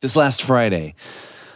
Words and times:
This 0.00 0.16
last 0.16 0.42
Friday, 0.42 0.94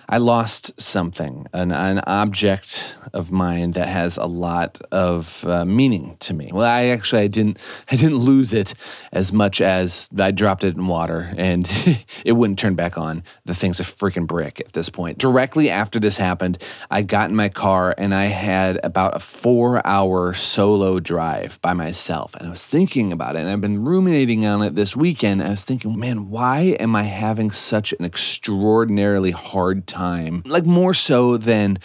I 0.08 0.18
lost 0.18 0.79
something, 0.80 1.46
an, 1.52 1.72
an 1.72 2.00
object 2.06 2.96
of 3.14 3.30
mine 3.30 3.72
that 3.72 3.88
has 3.88 4.17
a 4.17 4.27
lot 4.27 4.80
of 4.91 5.45
uh, 5.46 5.65
meaning 5.65 6.17
to 6.19 6.34
me. 6.34 6.50
Well, 6.52 6.67
I 6.67 6.86
actually 6.86 7.23
I 7.23 7.26
didn't 7.28 7.58
I 7.91 7.96
didn't 7.96 8.18
lose 8.18 8.52
it 8.52 8.75
as 9.12 9.32
much 9.32 9.61
as 9.61 10.09
I 10.18 10.32
dropped 10.32 10.64
it 10.64 10.75
in 10.75 10.86
water 10.86 11.32
and 11.36 11.70
it 12.25 12.32
wouldn't 12.32 12.59
turn 12.59 12.75
back 12.75 12.98
on. 12.98 13.22
The 13.45 13.54
thing's 13.54 13.80
a 13.80 13.84
freaking 13.84 14.27
brick 14.27 14.61
at 14.61 14.73
this 14.73 14.89
point. 14.89 15.19
Directly 15.19 15.71
after 15.71 16.01
this 16.01 16.16
happened, 16.16 16.62
I 16.91 17.02
got 17.02 17.30
in 17.30 17.36
my 17.36 17.48
car 17.48 17.95
and 17.96 18.14
I 18.14 18.25
had 18.25 18.80
about 18.84 19.16
a 19.16 19.21
four 19.21 19.86
hour 19.86 20.34
solo 20.34 20.98
drive 21.00 21.61
by 21.62 21.73
myself. 21.73 22.34
And 22.34 22.48
I 22.48 22.50
was 22.50 22.66
thinking 22.66 23.12
about 23.12 23.36
it 23.36 23.41
and 23.41 23.48
I've 23.48 23.61
been 23.61 23.84
ruminating 23.84 24.45
on 24.45 24.62
it 24.62 24.75
this 24.75 24.96
weekend. 24.96 25.43
I 25.43 25.50
was 25.50 25.64
thinking, 25.64 25.98
man, 25.98 26.29
why 26.30 26.77
am 26.80 26.96
I 26.96 27.05
having 27.05 27.50
such 27.52 27.93
an 27.93 28.05
extraordinarily 28.05 29.30
hard 29.30 29.86
time? 29.86 29.94
Like 30.45 30.65
more 30.65 30.95
so 30.95 31.37
than 31.37 31.79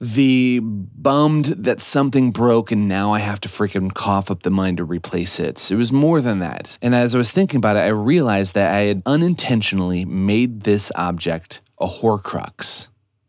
the 0.00 0.60
bummed 0.62 1.46
that 1.46 1.80
something 1.80 2.30
broke 2.30 2.70
and 2.70 2.86
now 2.86 3.14
I 3.14 3.20
have 3.20 3.40
to 3.40 3.48
freaking 3.48 3.94
cough 3.94 4.30
up 4.30 4.42
the 4.42 4.50
money 4.50 4.76
to 4.76 4.84
replace 4.84 5.40
it. 5.40 5.70
It 5.70 5.76
was 5.76 5.92
more 5.92 6.20
than 6.20 6.40
that. 6.40 6.76
And 6.82 6.94
as 6.94 7.14
I 7.14 7.18
was 7.18 7.32
thinking 7.32 7.58
about 7.58 7.76
it, 7.76 7.80
I 7.80 7.88
realized 7.88 8.54
that 8.54 8.72
I 8.72 8.80
had 8.80 9.02
unintentionally 9.06 10.04
made 10.04 10.62
this 10.62 10.92
object 10.96 11.60
a 11.80 11.86
Horcrux. 11.86 12.88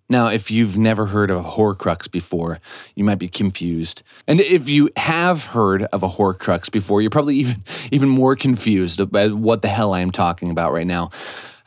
Now, 0.10 0.28
if 0.28 0.50
you've 0.50 0.78
never 0.78 1.06
heard 1.06 1.32
of 1.32 1.46
a 1.46 1.50
Horcrux 1.50 2.10
before, 2.10 2.60
you 2.96 3.04
might 3.04 3.20
be 3.20 3.28
confused. 3.28 4.04
And 4.26 4.40
if 4.40 4.70
you 4.70 4.90
have 4.96 5.48
heard 5.48 5.84
of 5.84 6.02
a 6.02 6.08
Horcrux 6.08 6.72
before, 6.72 7.02
you're 7.02 7.10
probably 7.10 7.36
even 7.38 7.64
even 7.92 8.10
more 8.10 8.36
confused 8.36 9.00
about 9.00 9.34
what 9.34 9.62
the 9.62 9.68
hell 9.68 9.94
I 9.94 10.00
am 10.00 10.12
talking 10.12 10.50
about 10.50 10.72
right 10.74 10.88
now. 10.88 11.10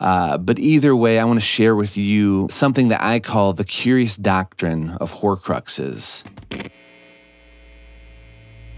Uh, 0.00 0.38
but 0.38 0.58
either 0.58 0.96
way, 0.96 1.18
I 1.18 1.24
want 1.24 1.38
to 1.38 1.44
share 1.44 1.76
with 1.76 1.96
you 1.96 2.48
something 2.50 2.88
that 2.88 3.02
I 3.02 3.20
call 3.20 3.52
the 3.52 3.64
curious 3.64 4.16
doctrine 4.16 4.90
of 5.00 5.12
Horcruxes. 5.12 6.24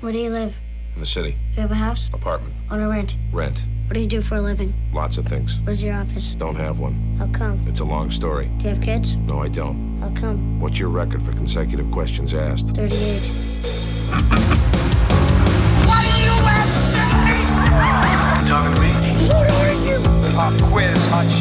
Where 0.00 0.12
do 0.12 0.18
you 0.18 0.30
live? 0.30 0.56
In 0.94 1.00
the 1.00 1.06
city. 1.06 1.30
Do 1.30 1.56
you 1.56 1.62
have 1.62 1.70
a 1.70 1.76
house? 1.76 2.10
Apartment. 2.12 2.52
On 2.70 2.80
a 2.80 2.88
rent? 2.88 3.16
Rent. 3.32 3.64
What 3.86 3.94
do 3.94 4.00
you 4.00 4.06
do 4.08 4.20
for 4.20 4.34
a 4.36 4.40
living? 4.40 4.74
Lots 4.92 5.16
of 5.16 5.26
things. 5.26 5.60
Where's 5.64 5.82
your 5.82 5.94
office? 5.94 6.34
Don't 6.34 6.56
have 6.56 6.78
one. 6.80 7.16
How 7.18 7.28
come? 7.28 7.64
It's 7.68 7.80
a 7.80 7.84
long 7.84 8.10
story. 8.10 8.46
Do 8.58 8.64
you 8.64 8.70
have 8.70 8.80
kids? 8.82 9.14
No, 9.16 9.38
I 9.40 9.48
don't. 9.48 9.98
How 10.00 10.10
come? 10.20 10.60
What's 10.60 10.78
your 10.78 10.88
record 10.88 11.22
for 11.22 11.32
consecutive 11.32 11.90
questions 11.92 12.34
asked? 12.34 12.74
38. 12.74 14.71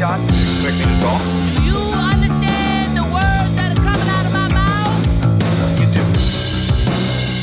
Shot. 0.02 0.18
Expect 0.18 0.78
me 0.78 0.84
to 0.84 1.00
talk? 1.00 1.22
Do 1.22 1.62
you 1.62 1.78
understand 2.10 2.96
the 2.96 3.04
words 3.04 3.54
that 3.54 3.70
are 3.70 3.82
coming 3.86 4.08
out 4.16 4.26
of 4.26 4.32
my 4.32 4.48
mouth? 4.50 4.98
You 5.78 5.86
do. 5.94 6.02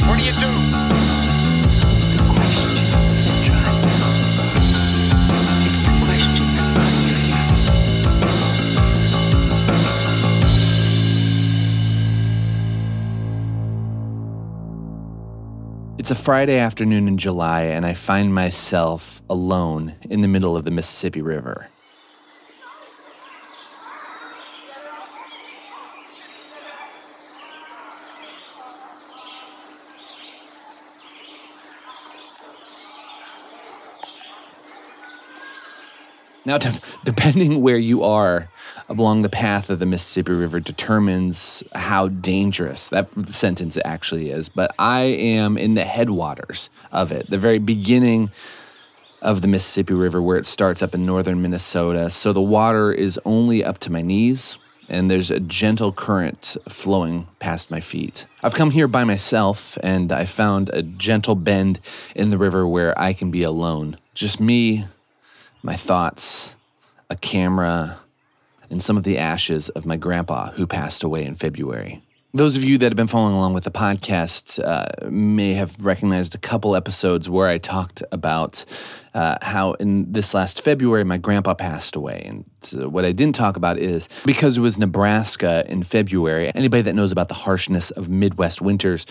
What 0.05 0.17
do 0.19 0.23
you 0.25 0.33
do? 0.33 0.51
It's 15.97 16.11
a 16.11 16.15
Friday 16.15 16.57
afternoon 16.57 17.07
in 17.07 17.17
July, 17.17 17.61
and 17.61 17.85
I 17.85 17.93
find 17.93 18.35
myself 18.35 19.21
alone 19.29 19.95
in 20.09 20.19
the 20.19 20.27
middle 20.27 20.57
of 20.57 20.65
the 20.65 20.71
Mississippi 20.71 21.21
River. 21.21 21.69
Now, 36.45 36.57
de- 36.57 36.79
depending 37.03 37.61
where 37.61 37.77
you 37.77 38.03
are 38.03 38.49
along 38.87 39.21
the 39.21 39.29
path 39.29 39.69
of 39.69 39.79
the 39.79 39.85
Mississippi 39.85 40.31
River 40.31 40.59
determines 40.59 41.63
how 41.75 42.07
dangerous 42.07 42.89
that 42.89 43.09
sentence 43.27 43.77
actually 43.83 44.31
is. 44.31 44.49
But 44.49 44.73
I 44.79 45.01
am 45.01 45.57
in 45.57 45.73
the 45.75 45.85
headwaters 45.85 46.69
of 46.91 47.11
it, 47.11 47.29
the 47.29 47.37
very 47.37 47.59
beginning 47.59 48.31
of 49.21 49.41
the 49.41 49.47
Mississippi 49.47 49.93
River, 49.93 50.21
where 50.21 50.37
it 50.37 50.45
starts 50.45 50.81
up 50.81 50.95
in 50.95 51.05
northern 51.05 51.41
Minnesota. 51.41 52.09
So 52.09 52.31
the 52.31 52.41
water 52.41 52.91
is 52.91 53.19
only 53.25 53.63
up 53.63 53.77
to 53.79 53.91
my 53.91 54.01
knees, 54.01 54.57
and 54.87 55.11
there's 55.11 55.29
a 55.29 55.41
gentle 55.41 55.91
current 55.91 56.55
flowing 56.67 57.27
past 57.39 57.69
my 57.69 57.81
feet. 57.81 58.25
I've 58.41 58.55
come 58.55 58.71
here 58.71 58.87
by 58.87 59.03
myself, 59.03 59.77
and 59.83 60.11
I 60.11 60.25
found 60.25 60.69
a 60.69 60.81
gentle 60.81 61.35
bend 61.35 61.79
in 62.15 62.29
the 62.29 62.37
river 62.37 62.65
where 62.65 62.97
I 62.97 63.13
can 63.13 63.29
be 63.29 63.43
alone. 63.43 63.97
Just 64.13 64.39
me, 64.39 64.85
my 65.63 65.75
thoughts, 65.75 66.55
a 67.09 67.15
camera, 67.15 67.99
and 68.69 68.81
some 68.81 68.97
of 68.97 69.03
the 69.03 69.17
ashes 69.17 69.69
of 69.69 69.85
my 69.85 69.97
grandpa 69.97 70.51
who 70.51 70.67
passed 70.67 71.03
away 71.03 71.25
in 71.25 71.35
February. 71.35 72.03
Those 72.31 72.55
of 72.55 72.63
you 72.63 72.77
that 72.77 72.85
have 72.85 72.95
been 72.95 73.07
following 73.07 73.33
along 73.33 73.55
with 73.55 73.63
the 73.63 73.71
podcast 73.71 74.63
uh, 74.63 75.09
may 75.09 75.55
have 75.55 75.83
recognized 75.83 76.35
a 76.35 76.37
couple 76.37 76.75
episodes 76.75 77.27
where 77.27 77.47
I 77.47 77.57
talked 77.57 78.03
about 78.11 78.65
uh, 79.15 79.37
how 79.41 79.71
in 79.73 80.11
this 80.11 80.35
last 80.35 80.63
February 80.63 81.03
my 81.03 81.17
grandpa 81.17 81.55
passed 81.55 81.95
away. 81.95 82.21
And 82.23 82.45
uh, 82.79 82.87
what 82.87 83.03
I 83.03 83.13
didn't 83.13 83.33
talk 83.33 83.57
about 83.57 83.79
is 83.79 84.07
because 84.27 84.57
it 84.57 84.61
was 84.61 84.77
Nebraska 84.77 85.65
in 85.67 85.81
February, 85.81 86.51
anybody 86.53 86.83
that 86.83 86.93
knows 86.93 87.11
about 87.11 87.29
the 87.29 87.33
harshness 87.33 87.89
of 87.89 88.09
Midwest 88.09 88.61
winters 88.61 89.07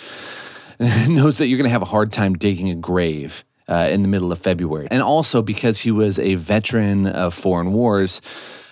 knows 0.79 1.39
that 1.39 1.49
you're 1.49 1.59
going 1.59 1.65
to 1.65 1.73
have 1.73 1.83
a 1.83 1.87
hard 1.87 2.13
time 2.13 2.35
digging 2.35 2.71
a 2.71 2.77
grave 2.77 3.45
uh, 3.69 3.89
in 3.91 4.03
the 4.03 4.09
middle 4.09 4.33
of 4.33 4.39
February. 4.39 4.89
And 4.91 5.03
also 5.03 5.43
because 5.43 5.81
he 5.81 5.91
was 5.91 6.19
a 6.19 6.35
veteran 6.37 7.07
of 7.07 7.35
foreign 7.35 7.73
wars, 7.73 8.21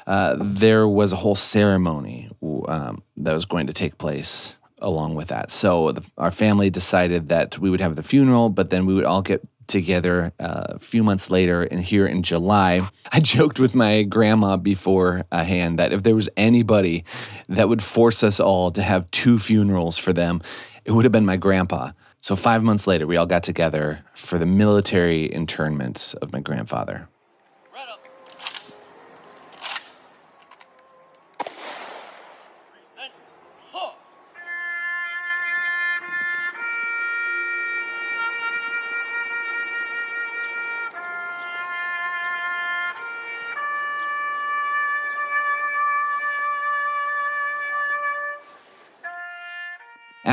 uh, 0.06 0.36
there 0.38 0.86
was 0.86 1.12
a 1.12 1.16
whole 1.16 1.34
ceremony 1.34 2.30
um, 2.68 3.02
that 3.16 3.32
was 3.32 3.44
going 3.44 3.66
to 3.66 3.72
take 3.72 3.98
place 3.98 4.58
along 4.78 5.14
with 5.14 5.28
that. 5.28 5.50
So 5.50 5.92
the, 5.92 6.04
our 6.16 6.30
family 6.30 6.70
decided 6.70 7.28
that 7.28 7.58
we 7.58 7.70
would 7.70 7.80
have 7.80 7.96
the 7.96 8.02
funeral, 8.02 8.50
but 8.50 8.70
then 8.70 8.86
we 8.86 8.94
would 8.94 9.04
all 9.04 9.22
get 9.22 9.42
together 9.66 10.32
uh, 10.38 10.66
a 10.68 10.78
few 10.78 11.02
months 11.02 11.30
later 11.30 11.62
and 11.62 11.80
here 11.80 12.06
in 12.06 12.22
July. 12.22 12.88
I 13.10 13.20
joked 13.34 13.58
with 13.58 13.74
my 13.74 14.02
grandma 14.02 14.56
beforehand 14.56 15.78
that 15.78 15.92
if 15.92 16.02
there 16.02 16.14
was 16.14 16.28
anybody 16.36 17.04
that 17.48 17.68
would 17.68 17.82
force 17.82 18.22
us 18.22 18.38
all 18.38 18.70
to 18.72 18.82
have 18.82 19.10
two 19.10 19.38
funerals 19.38 19.98
for 19.98 20.12
them, 20.12 20.40
it 20.84 20.92
would 20.92 21.04
have 21.04 21.12
been 21.12 21.26
my 21.26 21.36
grandpa. 21.36 21.90
So 22.26 22.34
five 22.34 22.64
months 22.64 22.88
later, 22.88 23.06
we 23.06 23.16
all 23.16 23.26
got 23.26 23.44
together 23.44 24.00
for 24.12 24.37
the 24.37 24.47
military 24.47 25.32
internments 25.32 26.12
of 26.14 26.32
my 26.32 26.41
grandfather. 26.41 27.09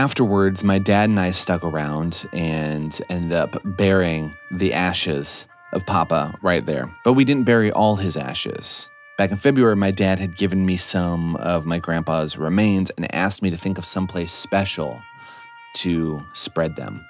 Afterwards, 0.03 0.65
my 0.65 0.79
dad 0.79 1.09
and 1.09 1.17
I 1.17 1.31
stuck 1.31 1.63
around 1.63 2.27
and 2.33 3.01
ended 3.07 3.31
up 3.31 3.55
burying 3.63 4.35
the 4.51 4.73
ashes 4.73 5.47
of 5.71 5.85
Papa 5.85 6.37
right 6.41 6.65
there. 6.65 6.93
But 7.05 7.13
we 7.13 7.23
didn't 7.23 7.45
bury 7.45 7.71
all 7.71 7.95
his 7.95 8.17
ashes. 8.17 8.89
Back 9.17 9.31
in 9.31 9.37
February, 9.37 9.77
my 9.77 9.91
dad 9.91 10.19
had 10.19 10.35
given 10.35 10.65
me 10.65 10.75
some 10.75 11.37
of 11.37 11.65
my 11.65 11.79
grandpa's 11.79 12.37
remains 12.37 12.89
and 12.89 13.15
asked 13.15 13.41
me 13.41 13.49
to 13.51 13.55
think 13.55 13.77
of 13.77 13.85
someplace 13.85 14.33
special 14.33 15.01
to 15.75 16.19
spread 16.33 16.75
them. 16.75 17.05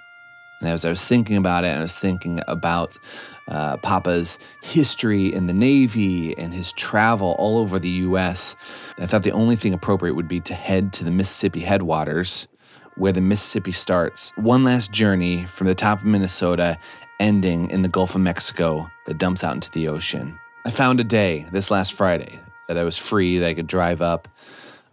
And 0.62 0.70
as 0.70 0.86
I 0.86 0.90
was 0.90 1.06
thinking 1.06 1.38
about 1.38 1.66
it, 1.66 1.76
I 1.76 1.82
was 1.82 1.98
thinking 1.98 2.42
about 2.48 3.00
uh, 3.48 3.78
Papa's 3.78 4.38
history 4.62 5.34
in 5.34 5.48
the 5.48 5.54
Navy 5.54 6.38
and 6.38 6.54
his 6.54 6.72
travel 6.74 7.36
all 7.40 7.58
over 7.58 7.80
the 7.80 7.90
U.S. 7.90 8.56
I 9.00 9.08
thought 9.08 9.24
the 9.24 9.32
only 9.32 9.56
thing 9.56 9.74
appropriate 9.74 10.14
would 10.14 10.28
be 10.28 10.42
to 10.42 10.54
head 10.54 10.94
to 10.94 11.04
the 11.04 11.10
Mississippi 11.10 11.62
headwaters, 11.62 12.48
where 12.96 13.12
the 13.12 13.22
Mississippi 13.22 13.72
starts. 13.72 14.32
One 14.36 14.64
last 14.64 14.92
journey 14.92 15.46
from 15.46 15.68
the 15.68 15.76
top 15.76 16.00
of 16.00 16.06
Minnesota, 16.06 16.78
ending 17.20 17.70
in 17.70 17.82
the 17.82 17.88
Gulf 17.88 18.16
of 18.16 18.22
Mexico 18.22 18.90
that 19.08 19.18
dumps 19.18 19.44
out 19.44 19.56
into 19.56 19.72
the 19.72 19.88
ocean. 19.88 20.40
I 20.66 20.72
found 20.72 21.00
a 21.00 21.04
day 21.04 21.46
this 21.52 21.72
last 21.72 21.94
Friday 21.94 22.40
that 22.68 22.78
I 22.78 22.84
was 22.84 22.98
free, 22.98 23.40
that 23.40 23.50
I 23.50 23.54
could 23.54 23.68
drive 23.68 24.02
up 24.02 24.28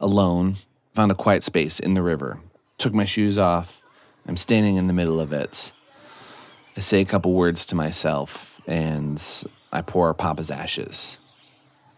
alone, 0.00 0.56
found 0.94 1.12
a 1.12 1.14
quiet 1.14 1.44
space 1.44 1.78
in 1.78 1.94
the 1.94 2.02
river, 2.02 2.40
took 2.78 2.94
my 2.94 3.04
shoes 3.04 3.38
off. 3.38 3.82
I'm 4.26 4.36
standing 4.36 4.76
in 4.76 4.86
the 4.86 4.92
middle 4.92 5.20
of 5.20 5.32
it. 5.32 5.72
I 6.76 6.80
say 6.80 7.00
a 7.00 7.04
couple 7.04 7.32
words 7.32 7.66
to 7.66 7.74
myself 7.74 8.60
and 8.66 9.22
I 9.72 9.82
pour 9.82 10.12
Papa's 10.14 10.50
ashes 10.50 11.18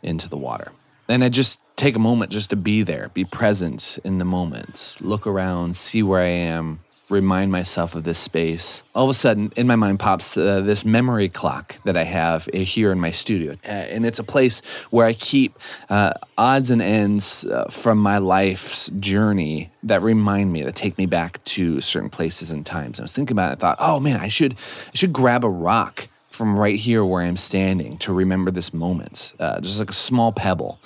into 0.02 0.28
the 0.28 0.36
water. 0.36 0.72
And 1.08 1.24
I 1.24 1.28
just 1.28 1.60
take 1.76 1.96
a 1.96 1.98
moment 1.98 2.30
just 2.30 2.50
to 2.50 2.56
be 2.56 2.82
there, 2.82 3.10
be 3.14 3.24
present 3.24 3.98
in 4.04 4.18
the 4.18 4.24
moment, 4.24 4.96
look 5.00 5.26
around, 5.26 5.76
see 5.76 6.02
where 6.02 6.20
I 6.20 6.28
am, 6.28 6.80
remind 7.12 7.52
myself 7.52 7.94
of 7.94 8.04
this 8.04 8.18
space. 8.18 8.82
All 8.94 9.04
of 9.04 9.10
a 9.10 9.14
sudden, 9.14 9.52
in 9.56 9.66
my 9.66 9.76
mind 9.76 10.00
pops 10.00 10.36
uh, 10.36 10.62
this 10.62 10.84
memory 10.84 11.28
clock 11.28 11.76
that 11.84 11.96
I 11.96 12.04
have 12.04 12.48
uh, 12.52 12.58
here 12.58 12.90
in 12.90 12.98
my 12.98 13.10
studio. 13.10 13.52
Uh, 13.64 13.68
and 13.68 14.06
it's 14.06 14.18
a 14.18 14.24
place 14.24 14.60
where 14.90 15.06
I 15.06 15.12
keep 15.12 15.58
uh, 15.90 16.14
odds 16.38 16.70
and 16.70 16.80
ends 16.80 17.44
uh, 17.44 17.66
from 17.70 17.98
my 17.98 18.18
life's 18.18 18.88
journey 18.98 19.70
that 19.82 20.02
remind 20.02 20.52
me, 20.52 20.62
that 20.62 20.74
take 20.74 20.96
me 20.96 21.06
back 21.06 21.42
to 21.44 21.80
certain 21.80 22.10
places 22.10 22.50
and 22.50 22.64
times. 22.64 22.98
I 22.98 23.02
was 23.02 23.12
thinking 23.12 23.34
about 23.34 23.52
it, 23.52 23.56
I 23.56 23.56
thought, 23.56 23.76
oh 23.78 24.00
man, 24.00 24.18
I 24.18 24.28
should, 24.28 24.54
I 24.54 24.96
should 24.96 25.12
grab 25.12 25.44
a 25.44 25.50
rock 25.50 26.08
from 26.32 26.58
right 26.58 26.76
here 26.78 27.04
where 27.04 27.22
I'm 27.22 27.36
standing 27.36 27.98
to 27.98 28.12
remember 28.12 28.50
this 28.50 28.72
moment, 28.72 29.34
uh, 29.38 29.60
just 29.60 29.78
like 29.78 29.90
a 29.90 29.94
small 29.94 30.32
pebble. 30.32 30.80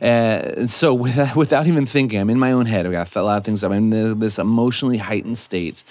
Uh, 0.00 0.54
and 0.56 0.70
so, 0.70 0.94
without, 1.06 1.34
without 1.36 1.66
even 1.66 1.86
thinking, 1.86 2.20
I'm 2.20 2.30
in 2.30 2.38
my 2.38 2.52
own 2.52 2.66
head. 2.66 2.86
I 2.86 2.92
got 2.92 3.14
a 3.16 3.22
lot 3.22 3.38
of 3.38 3.44
things. 3.44 3.64
I'm 3.64 3.72
in 3.72 4.18
this 4.18 4.38
emotionally 4.38 4.98
heightened 4.98 5.38
state. 5.38 5.84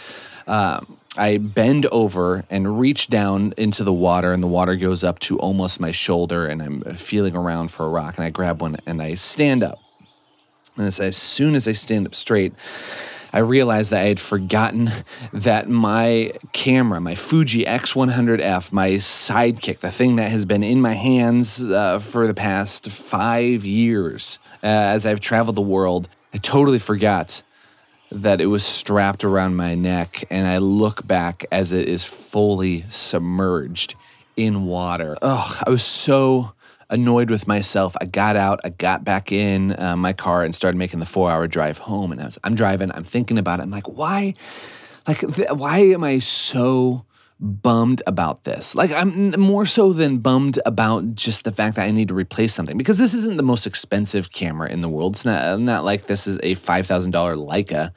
Uh, 0.48 0.82
I 1.18 1.38
bend 1.38 1.86
over 1.88 2.46
and 2.50 2.80
reach 2.80 3.10
down 3.10 3.54
into 3.58 3.84
the 3.84 3.94
water, 3.94 4.32
and 4.32 4.44
the 4.44 4.48
water 4.48 4.76
goes 4.76 5.04
up 5.04 5.20
to 5.20 5.40
almost 5.40 5.80
my 5.80 5.92
shoulder, 5.92 6.46
and 6.46 6.62
I'm 6.62 6.82
feeling 6.96 7.36
around 7.36 7.72
for 7.72 7.86
a 7.86 7.90
rock, 7.90 8.18
and 8.18 8.26
I 8.26 8.30
grab 8.30 8.62
one 8.62 8.78
and 8.86 9.02
I 9.02 9.16
stand 9.16 9.64
up. 9.64 9.80
And 10.78 10.88
as 10.88 11.18
soon 11.18 11.56
as 11.56 11.68
I 11.68 11.74
stand 11.74 12.08
up 12.08 12.16
straight, 12.16 12.54
I 13.32 13.40
realized 13.40 13.92
that 13.92 14.02
I 14.04 14.08
had 14.08 14.20
forgotten 14.20 14.90
that 15.34 15.70
my 15.70 16.34
camera, 16.52 17.00
my 17.00 17.16
Fuji 17.16 17.64
X100F, 17.64 18.72
my 18.72 18.92
sidekick, 18.92 19.80
the 19.80 19.92
thing 19.92 20.16
that 20.16 20.32
has 20.32 20.46
been 20.46 20.64
in 20.64 20.82
my 20.82 20.94
hands 20.94 21.64
uh, 21.70 22.00
for 22.00 22.28
the 22.28 22.34
past 22.34 22.90
five 22.90 23.66
years 23.66 24.40
uh, 24.64 24.68
as 24.68 25.06
I've 25.06 25.20
traveled 25.20 25.56
the 25.56 25.62
world, 25.62 26.10
I 26.34 26.38
totally 26.38 26.80
forgot 26.80 27.42
that 28.12 28.42
it 28.42 28.48
was 28.48 28.64
strapped 28.64 29.24
around 29.24 29.56
my 29.56 29.76
neck. 29.76 30.24
And 30.30 30.48
I 30.48 30.58
look 30.58 31.06
back 31.06 31.46
as 31.52 31.72
it 31.72 31.88
is 31.88 32.04
fully 32.04 32.86
submerged 32.90 33.96
in 34.36 34.66
water. 34.66 35.18
Oh, 35.22 35.60
I 35.66 35.70
was 35.70 35.84
so 35.84 36.54
annoyed 36.90 37.30
with 37.30 37.48
myself. 37.48 37.96
I 38.02 38.06
got 38.06 38.36
out, 38.36 38.60
I 38.64 38.70
got 38.70 39.04
back 39.04 39.32
in 39.32 39.80
uh, 39.80 39.96
my 39.96 40.14
car 40.14 40.44
and 40.44 40.54
started 40.54 40.78
making 40.78 41.00
the 41.00 41.06
four 41.06 41.32
hour 41.32 41.48
drive 41.48 41.78
home. 41.78 42.12
And 42.12 42.22
I 42.22 42.26
was, 42.26 42.38
I'm 42.44 42.56
driving, 42.56 42.92
I'm 42.92 43.04
thinking 43.04 43.38
about 43.38 43.60
it. 43.60 43.64
I'm 43.64 43.72
like, 43.72 43.88
why, 43.88 44.34
like, 45.08 45.20
th- 45.20 45.52
why 45.52 45.80
am 45.80 46.04
I 46.04 46.20
so 46.20 47.06
bummed 47.40 48.02
about 48.06 48.44
this? 48.44 48.76
Like, 48.76 48.92
I'm 48.92 49.32
more 49.40 49.66
so 49.66 49.94
than 49.94 50.18
bummed 50.18 50.60
about 50.66 51.16
just 51.16 51.44
the 51.44 51.52
fact 51.52 51.76
that 51.78 51.86
I 51.86 51.92
need 51.92 52.10
to 52.10 52.14
replace 52.14 52.54
something 52.54 52.78
because 52.78 52.98
this 52.98 53.14
isn't 53.14 53.38
the 53.38 53.44
most 53.44 53.66
expensive 53.66 54.32
camera 54.32 54.70
in 54.70 54.82
the 54.82 54.90
world. 54.90 55.16
It's 55.16 55.26
not, 55.26 55.60
not 55.60 55.86
like 55.86 56.08
this 56.08 56.28
is 56.28 56.38
a 56.40 56.56
$5,000 56.56 57.12
Leica. 57.12 57.92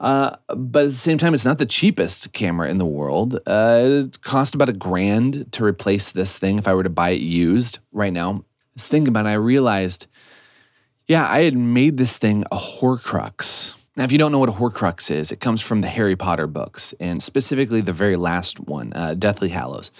Uh, 0.00 0.36
but 0.48 0.86
at 0.86 0.90
the 0.90 0.96
same 0.96 1.18
time, 1.18 1.34
it's 1.34 1.44
not 1.44 1.58
the 1.58 1.66
cheapest 1.66 2.32
camera 2.32 2.68
in 2.68 2.78
the 2.78 2.86
world. 2.86 3.36
Uh, 3.46 4.06
it 4.06 4.22
cost 4.22 4.54
about 4.54 4.68
a 4.68 4.74
grand 4.74 5.52
to 5.52 5.64
replace 5.64 6.10
this 6.10 6.38
thing 6.38 6.58
if 6.58 6.66
I 6.66 6.74
were 6.74 6.82
to 6.82 6.90
buy 6.90 7.10
it 7.10 7.20
used 7.20 7.78
right 7.92 8.12
now. 8.12 8.44
Was 8.74 8.86
thinking 8.86 9.08
about 9.08 9.26
it, 9.26 9.30
I 9.30 9.34
realized, 9.34 10.06
yeah, 11.06 11.28
I 11.28 11.42
had 11.42 11.56
made 11.56 11.96
this 11.96 12.16
thing 12.16 12.44
a 12.50 12.56
Horcrux. 12.56 13.74
Now, 13.96 14.04
if 14.04 14.12
you 14.12 14.18
don't 14.18 14.30
know 14.30 14.38
what 14.38 14.48
a 14.48 14.52
Horcrux 14.52 15.10
is, 15.10 15.32
it 15.32 15.40
comes 15.40 15.60
from 15.60 15.80
the 15.80 15.88
Harry 15.88 16.14
Potter 16.14 16.46
books, 16.46 16.94
and 17.00 17.20
specifically 17.22 17.80
the 17.80 17.92
very 17.92 18.16
last 18.16 18.60
one, 18.60 18.92
uh, 18.94 19.14
Deathly 19.14 19.48
Hallows. 19.48 19.90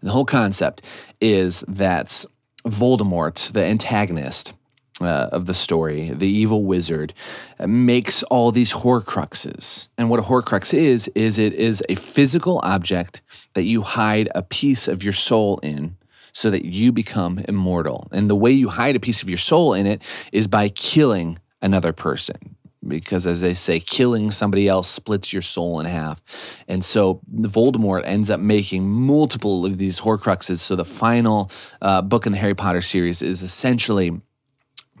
And 0.00 0.08
the 0.08 0.12
whole 0.12 0.26
concept 0.26 0.84
is 1.20 1.64
that 1.66 2.24
Voldemort, 2.66 3.52
the 3.52 3.64
antagonist, 3.64 4.52
uh, 5.00 5.28
of 5.32 5.46
the 5.46 5.54
story, 5.54 6.10
the 6.10 6.28
evil 6.28 6.64
wizard, 6.64 7.14
uh, 7.58 7.66
makes 7.66 8.22
all 8.24 8.52
these 8.52 8.72
Horcruxes. 8.72 9.88
And 9.96 10.10
what 10.10 10.20
a 10.20 10.24
Horcrux 10.24 10.74
is, 10.74 11.08
is 11.14 11.38
it 11.38 11.54
is 11.54 11.82
a 11.88 11.94
physical 11.94 12.60
object 12.62 13.22
that 13.54 13.64
you 13.64 13.80
hide 13.80 14.28
a 14.34 14.42
piece 14.42 14.88
of 14.88 15.02
your 15.02 15.14
soul 15.14 15.58
in 15.62 15.96
so 16.32 16.50
that 16.50 16.66
you 16.66 16.92
become 16.92 17.38
immortal. 17.48 18.08
And 18.12 18.28
the 18.28 18.36
way 18.36 18.52
you 18.52 18.68
hide 18.68 18.96
a 18.96 19.00
piece 19.00 19.22
of 19.22 19.28
your 19.28 19.38
soul 19.38 19.72
in 19.72 19.86
it 19.86 20.02
is 20.32 20.46
by 20.46 20.68
killing 20.68 21.38
another 21.62 21.92
person. 21.92 22.56
Because, 22.86 23.26
as 23.26 23.40
they 23.42 23.52
say, 23.52 23.78
killing 23.78 24.30
somebody 24.30 24.66
else 24.66 24.88
splits 24.88 25.32
your 25.32 25.42
soul 25.42 25.80
in 25.80 25.86
half. 25.86 26.22
And 26.66 26.82
so 26.82 27.20
Voldemort 27.30 28.02
ends 28.04 28.30
up 28.30 28.40
making 28.40 28.90
multiple 28.90 29.66
of 29.66 29.76
these 29.76 30.00
Horcruxes. 30.00 30.58
So 30.58 30.76
the 30.76 30.84
final 30.84 31.50
uh, 31.82 32.00
book 32.00 32.24
in 32.24 32.32
the 32.32 32.38
Harry 32.38 32.54
Potter 32.54 32.80
series 32.80 33.20
is 33.20 33.42
essentially 33.42 34.20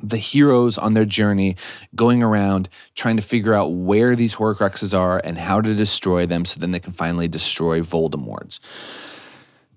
the 0.02 0.16
heroes 0.16 0.78
on 0.78 0.94
their 0.94 1.04
journey 1.04 1.56
going 1.94 2.22
around 2.22 2.68
trying 2.94 3.16
to 3.16 3.22
figure 3.22 3.54
out 3.54 3.72
where 3.72 4.16
these 4.16 4.36
Horcruxes 4.36 4.98
are 4.98 5.20
and 5.24 5.38
how 5.38 5.60
to 5.60 5.74
destroy 5.74 6.26
them 6.26 6.44
so 6.44 6.60
then 6.60 6.72
they 6.72 6.80
can 6.80 6.92
finally 6.92 7.28
destroy 7.28 7.80
Voldemort's. 7.80 8.60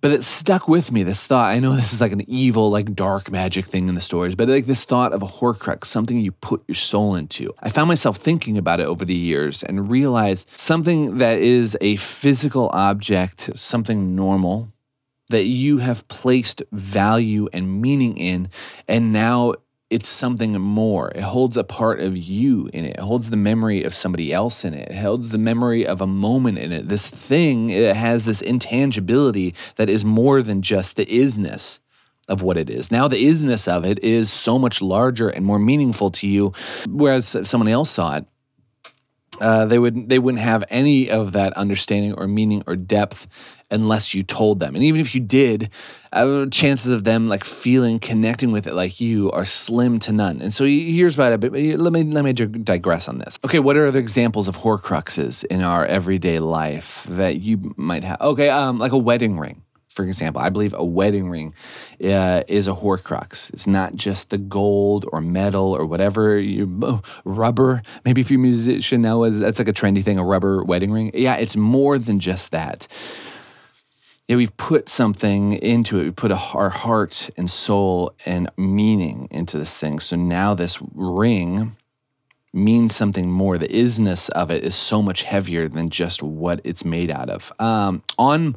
But 0.04 0.12
it 0.12 0.26
stuck 0.26 0.68
with 0.68 0.92
me, 0.92 1.04
this 1.04 1.26
thought. 1.26 1.50
I 1.50 1.60
know 1.60 1.78
this 1.78 1.94
is 1.94 2.02
like 2.02 2.12
an 2.12 2.30
evil, 2.30 2.70
like 2.70 2.94
dark 2.94 3.32
magic 3.32 3.66
thing 3.66 3.88
in 3.88 3.96
the 3.96 4.02
stories, 4.02 4.36
but 4.36 4.50
like 4.50 4.66
this 4.66 4.84
thought 4.84 5.14
of 5.14 5.24
a 5.24 5.26
Horcrux, 5.26 5.86
something 5.86 6.20
you 6.20 6.34
put 6.34 6.62
your 6.68 6.76
soul 6.76 7.16
into. 7.16 7.54
I 7.62 7.70
found 7.70 7.88
myself 7.88 8.18
thinking 8.18 8.58
about 8.58 8.82
it 8.82 8.86
over 8.86 9.06
the 9.06 9.16
years 9.16 9.64
and 9.64 9.90
realized 9.90 10.52
something 10.58 11.20
that 11.20 11.38
is 11.38 11.78
a 11.80 11.96
physical 11.96 12.70
object, 12.74 13.58
something 13.58 14.14
normal, 14.14 14.74
that 15.30 15.46
you 15.46 15.78
have 15.78 16.06
placed 16.10 16.62
value 16.74 17.48
and 17.54 17.82
meaning 17.82 18.18
in, 18.18 18.50
and 18.90 19.14
now 19.14 19.54
it's 19.94 20.10
something 20.10 20.54
more. 20.60 21.12
It 21.14 21.22
holds 21.22 21.56
a 21.56 21.64
part 21.64 22.00
of 22.00 22.18
you 22.18 22.68
in 22.74 22.84
it. 22.84 22.96
It 22.96 23.00
holds 23.00 23.30
the 23.30 23.38
memory 23.38 23.84
of 23.84 23.94
somebody 23.94 24.34
else 24.34 24.66
in 24.66 24.74
it. 24.74 24.90
It 24.90 24.98
holds 24.98 25.30
the 25.30 25.38
memory 25.38 25.86
of 25.86 26.02
a 26.02 26.08
moment 26.08 26.58
in 26.58 26.72
it. 26.72 26.90
This 26.90 27.08
thing 27.08 27.70
it 27.70 27.96
has 27.96 28.26
this 28.26 28.42
intangibility 28.42 29.54
that 29.76 29.92
is 29.92 30.04
more 30.04 30.42
than 30.42 30.64
just 30.64 30.96
the 30.96 31.06
isness 31.06 31.80
of 32.28 32.42
what 32.42 32.58
it 32.58 32.72
is. 32.72 32.92
Now 32.92 33.08
the 33.08 33.24
isness 33.24 33.68
of 33.68 33.86
it 33.86 34.00
is 34.04 34.32
so 34.32 34.58
much 34.58 34.82
larger 34.82 35.30
and 35.30 35.46
more 35.46 35.60
meaningful 35.60 36.10
to 36.12 36.28
you, 36.28 36.54
whereas 36.90 37.36
if 37.36 37.46
someone 37.46 37.68
else 37.68 37.92
saw 37.92 38.16
it, 38.16 38.26
uh, 39.42 39.66
they 39.66 39.80
would 39.80 40.10
they 40.10 40.20
wouldn't 40.20 40.44
have 40.44 40.64
any 40.70 41.10
of 41.10 41.32
that 41.34 41.54
understanding 41.54 42.14
or 42.14 42.28
meaning 42.28 42.64
or 42.68 42.76
depth 42.76 43.28
unless 43.72 44.14
you 44.14 44.24
told 44.24 44.60
them. 44.60 44.76
And 44.76 44.84
even 44.84 45.02
if 45.02 45.16
you 45.16 45.22
did, 45.22 45.70
uh, 46.12 46.46
chances 46.48 46.92
of 46.92 47.04
them 47.04 47.28
like 47.28 47.44
feeling 47.44 48.00
connecting 48.00 48.52
with 48.52 48.68
it 48.68 48.74
like 48.74 49.02
you 49.02 49.32
are 49.32 49.46
slim 49.46 50.00
to 50.00 50.12
none. 50.12 50.42
And 50.42 50.54
so 50.54 50.66
here's 50.66 51.16
about 51.16 51.34
it. 51.34 51.40
But 51.40 51.54
let 51.54 51.92
me 51.92 52.04
let 52.04 52.24
me 52.24 52.34
digress 52.34 53.08
on 53.08 53.18
this. 53.18 53.40
Okay, 53.44 53.60
what 53.60 53.76
are 53.76 53.92
the 53.92 54.00
examples 54.00 54.48
of 54.48 54.58
Horcruxes 54.58 55.44
in 55.46 55.62
our 55.64 55.86
everyday 55.86 56.40
life 56.40 57.06
that 57.10 57.42
you 57.42 57.74
might 57.76 58.04
have? 58.04 58.22
Okay, 58.22 58.50
um, 58.50 58.78
like 58.78 58.92
a 58.92 58.98
wedding 58.98 59.40
ring 59.40 59.63
for 59.94 60.04
example, 60.04 60.42
I 60.42 60.50
believe 60.50 60.74
a 60.74 60.84
wedding 60.84 61.30
ring 61.30 61.54
uh, 62.04 62.44
is 62.48 62.68
a 62.68 62.74
Horcrux. 62.74 63.54
It's 63.54 63.68
not 63.68 63.96
just 63.96 64.30
the 64.30 64.38
gold 64.38 65.06
or 65.12 65.22
metal 65.22 65.76
or 65.76 65.86
whatever 65.86 66.38
you 66.38 66.80
oh, 66.82 67.02
rubber. 67.24 67.82
Maybe 68.04 68.22
if 68.22 68.32
you're 68.32 68.40
a 68.40 68.44
musician 68.44 69.02
now, 69.02 69.30
that's 69.30 69.60
like 69.60 69.68
a 69.68 69.74
trendy 69.74 70.04
thing, 70.04 70.18
a 70.18 70.24
rubber 70.24 70.64
wedding 70.64 70.92
ring. 70.92 71.12
Yeah, 71.14 71.36
it's 71.36 71.56
more 71.56 71.98
than 72.00 72.20
just 72.20 72.52
that. 72.52 72.88
Yeah, 74.28 74.38
we've 74.38 74.56
put 74.56 74.90
something 74.90 75.54
into 75.54 76.00
it. 76.00 76.04
We 76.04 76.12
put 76.12 76.32
a, 76.32 76.38
our 76.54 76.70
heart 76.70 77.30
and 77.36 77.50
soul 77.50 78.14
and 78.26 78.50
meaning 78.58 79.28
into 79.32 79.58
this 79.58 79.78
thing. 79.78 80.00
So 80.00 80.16
now 80.16 80.54
this 80.54 80.80
ring 80.94 81.76
means 82.54 82.96
something 82.96 83.30
more. 83.30 83.58
The 83.58 83.68
isness 83.68 84.30
of 84.30 84.50
it 84.50 84.64
is 84.64 84.76
so 84.76 85.02
much 85.02 85.24
heavier 85.24 85.68
than 85.68 85.90
just 85.90 86.24
what 86.24 86.62
it's 86.64 86.86
made 86.86 87.12
out 87.12 87.30
of. 87.30 87.52
Um, 87.60 88.04
on 88.18 88.56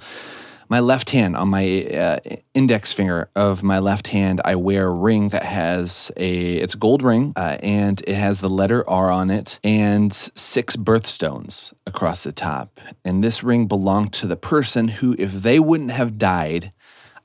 my 0.69 0.81
left 0.81 1.11
hand, 1.11 1.37
on 1.37 1.49
my 1.49 1.85
uh, 1.85 2.19
index 2.55 2.93
finger 2.93 3.31
of 3.37 3.63
my 3.63 3.79
left 3.79 4.09
hand, 4.09 4.41
I 4.45 4.57
wear 4.57 4.89
a 4.89 4.93
ring 4.93 5.29
that 5.31 5.45
has 5.45 6.11
a 6.17 6.55
it's 6.55 6.75
a 6.75 6.79
gold 6.79 7.03
ring, 7.03 7.33
uh, 7.37 7.59
and 7.63 8.03
it 8.07 8.15
has 8.15 8.41
the 8.41 8.49
letter 8.49 8.89
R 8.89 9.11
on 9.11 9.31
it 9.31 9.61
and 9.63 10.13
six 10.13 10.77
birthstones 10.77 11.73
across 11.87 12.25
the 12.25 12.33
top. 12.33 12.81
And 13.05 13.23
this 13.23 13.43
ring 13.43 13.67
belonged 13.67 14.13
to 14.15 14.27
the 14.27 14.37
person 14.37 14.89
who, 14.89 15.15
if 15.19 15.33
they 15.33 15.59
wouldn't 15.59 15.93
have 15.93 16.19
died, 16.19 16.73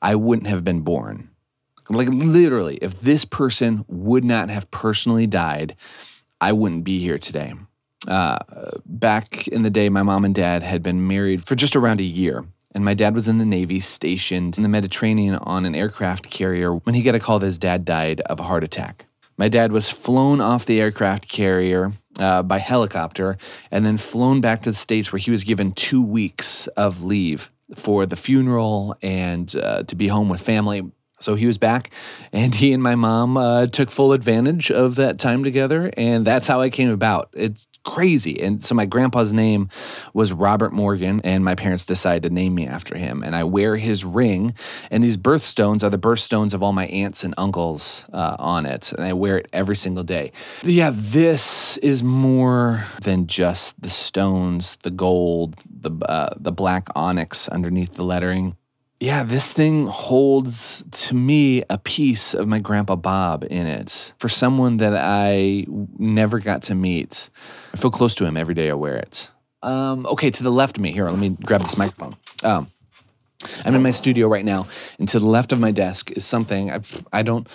I 0.02 0.16
wouldn't 0.16 0.48
have 0.48 0.64
been 0.64 0.82
born. 0.82 1.30
Like 1.90 2.10
literally, 2.10 2.78
if 2.78 3.02
this 3.02 3.26
person 3.26 3.86
would 3.88 4.24
not 4.24 4.50
have 4.50 4.70
personally 4.72 5.28
died, 5.28 5.76
I 6.40 6.54
wouldn't 6.54 6.84
be 6.84 7.00
here 7.00 7.18
today. 7.18 7.54
Uh, 8.08 8.40
back 8.86 9.48
in 9.48 9.62
the 9.62 9.70
day, 9.70 9.90
my 9.90 10.02
mom 10.02 10.26
and 10.26 10.34
dad 10.34 10.64
had 10.64 10.82
been 10.82 11.08
married 11.08 11.46
for 11.46 11.56
just 11.56 11.76
around 11.76 12.00
a 12.00 12.04
year 12.04 12.46
and 12.74 12.86
my 12.86 12.94
dad 12.94 13.13
was 13.13 13.28
in 13.28 13.38
the 13.38 13.46
Navy, 13.46 13.80
stationed 13.80 14.58
in 14.58 14.63
the 14.63 14.70
Mediterranean 14.70 15.36
on 15.36 15.66
an 15.66 15.75
aircraft 15.75 16.30
carrier 16.30 16.74
when 16.74 16.96
he 16.96 17.01
got 17.01 17.16
a 17.16 17.20
call 17.20 17.40
that 17.40 17.46
his 17.46 17.58
dad 17.58 17.86
died 17.86 18.22
of 18.22 18.40
a 18.40 18.44
heart 18.44 18.63
attack. 18.63 19.06
My 19.38 19.50
dad 19.50 19.72
was 19.72 19.90
flown 19.90 20.40
off 20.40 20.66
the 20.66 20.80
aircraft 20.80 21.28
carrier 21.28 21.94
uh, 22.20 22.44
by 22.44 22.60
helicopter 22.60 23.38
and 23.72 23.86
then 23.86 23.98
flown 23.98 24.42
back 24.42 24.62
to 24.63 24.72
the 24.72 24.75
States 24.75 25.12
where 25.12 25.20
he 25.20 25.32
was 25.32 25.44
given 25.44 25.72
two 25.72 26.01
weeks 26.01 26.68
of 26.68 27.04
leave 27.04 27.51
for 27.75 28.06
the 28.06 28.16
funeral 28.16 28.96
and 29.01 29.56
uh, 29.56 29.84
to 29.84 29.96
be 29.96 30.08
home 30.08 30.30
with 30.30 30.42
family. 30.42 30.84
So 31.22 31.36
he 31.36 31.46
was 31.46 31.58
back, 31.58 31.92
and 32.34 32.54
he 32.54 32.74
and 32.74 32.82
my 32.82 32.96
mom 32.96 33.38
uh, 33.38 33.68
took 33.68 33.92
full 33.92 34.13
advantage 34.13 34.72
of 34.72 34.96
that 34.96 35.20
time 35.20 35.44
together, 35.44 35.92
and 35.96 36.25
that's 36.25 36.48
how 36.48 36.62
I 36.62 36.70
came 36.70 36.90
about. 36.90 37.30
It's 37.34 37.68
crazy. 37.84 38.42
And 38.42 38.63
so 38.63 38.75
my 38.75 38.86
grandpa's 38.86 39.34
name 39.34 39.70
was 40.13 40.32
Robert 40.32 40.74
Morgan, 40.74 41.22
and 41.24 41.44
my 41.44 41.56
parents 41.56 41.86
decided 41.86 42.24
to 42.24 42.34
name 42.34 42.56
me 42.56 42.68
after 42.68 42.98
him. 42.98 43.24
And 43.24 43.36
I 43.36 43.44
wear 43.44 43.78
his 43.78 44.04
ring, 44.04 44.54
and 44.90 45.04
these 45.04 45.18
birthstones 45.18 45.84
are 45.84 45.90
the 45.90 45.98
birthstones 45.98 46.54
of 46.54 46.62
all 46.63 46.74
my 46.74 46.88
aunts 46.88 47.24
and 47.24 47.34
uncles 47.38 48.06
uh, 48.13 48.36
on 48.40 48.66
it, 48.66 48.92
and 48.94 49.04
I 49.04 49.13
wear 49.13 49.38
it 49.38 49.48
every 49.54 49.75
single 49.75 50.04
day. 50.04 50.32
But 50.62 50.72
yeah, 50.72 50.92
this 50.94 51.78
is 51.78 52.04
more 52.04 52.86
than 53.01 53.28
just 53.28 53.82
the 53.82 53.90
stones, 53.90 54.78
the 54.84 54.92
gold, 54.92 55.56
the 55.70 55.92
uh, 56.06 56.36
the 56.38 56.51
black 56.51 56.90
onyx 56.96 57.48
underneath 57.48 57.94
the 57.94 58.04
lettering 58.04 58.56
yeah, 59.01 59.24
this 59.24 59.51
thing 59.51 59.88
holds 59.88 60.84
to 60.91 61.15
me 61.15 61.63
a 61.72 61.79
piece 61.79 62.36
of 62.36 62.48
my 62.48 62.60
grandpa 62.60 62.96
Bob 62.96 63.43
in 63.50 63.65
it. 63.65 64.13
For 64.20 64.29
someone 64.29 64.77
that 64.77 64.96
I 64.96 65.65
never 65.98 66.38
got 66.38 66.62
to 66.63 66.75
meet, 66.75 67.31
I 67.74 67.77
feel 67.77 67.89
close 67.89 68.13
to 68.15 68.25
him 68.25 68.38
every 68.38 68.53
day 68.53 68.70
I 68.70 68.75
wear 68.75 68.98
it. 68.98 69.31
Um, 69.63 70.05
okay, 70.05 70.29
to 70.29 70.43
the 70.43 70.51
left 70.51 70.77
of 70.77 70.84
me, 70.84 70.91
here, 70.91 71.10
let 71.10 71.17
me 71.17 71.29
grab 71.29 71.63
this 71.63 71.79
microphone. 71.79 72.15
Um, 72.43 72.72
I'm 73.65 73.74
in 73.74 73.81
my 73.81 73.89
studio 73.89 74.27
right 74.27 74.46
now, 74.46 74.67
and 75.00 75.10
to 75.10 75.17
the 75.17 75.25
left 75.25 75.51
of 75.51 75.60
my 75.60 75.72
desk 75.72 76.12
is 76.12 76.24
something 76.24 76.72
I, 76.72 76.81
I 77.12 77.24
don't. 77.24 77.48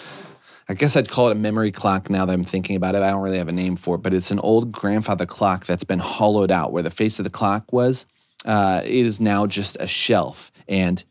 I 0.69 0.75
guess 0.75 0.97
I'd 0.97 1.09
call 1.09 1.29
it 1.29 1.33
a 1.33 1.37
memory 1.37 1.71
clock 1.71 2.11
now 2.11 2.27
that 2.27 2.33
I'm 2.33 2.45
thinking 2.45 2.75
about 2.75 2.97
it. 2.97 3.03
I 3.03 3.11
don't 3.11 3.23
really 3.23 3.39
have 3.39 3.47
a 3.47 3.53
name 3.53 3.77
for 3.77 3.95
it, 3.95 3.99
but 3.99 4.13
it's 4.13 4.33
an 4.33 4.41
old 4.41 4.73
grandfather 4.73 5.27
clock 5.27 5.65
that's 5.65 5.85
been 5.85 6.01
hollowed 6.01 6.51
out 6.51 6.73
where 6.73 6.83
the 6.83 6.91
face 6.91 7.21
of 7.21 7.25
the 7.25 7.31
clock 7.31 7.73
was. 7.73 8.05
Uh, 8.45 8.81
it 8.85 9.07
is 9.07 9.21
now 9.21 9.47
just 9.47 9.77
a 9.79 9.87
shelf. 9.87 10.51
And 10.67 11.05